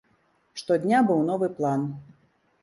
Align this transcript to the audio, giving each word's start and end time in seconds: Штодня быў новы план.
Штодня 0.61 1.01
быў 1.11 1.19
новы 1.29 1.51
план. 1.61 1.81